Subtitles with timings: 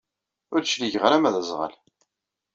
[0.53, 1.73] Ur d-cligeɣ ara ma d aẓɣal.